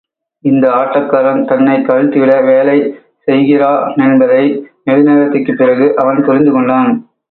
இந்த 0.43 0.69
ஆட்டக்காரன் 0.69 1.45
தன்னைக் 1.45 1.89
கவிழ்த்து 1.89 2.19
விட 2.19 2.41
வேலை 2.41 2.77
செய்கிறானென்பதை, 3.27 4.43
நெடுநேரத்திற்குப் 4.85 5.55
பிறகு 5.55 5.95
அவன் 5.95 6.23
புரிந்து 6.25 6.51
கொண்டான். 6.51 6.91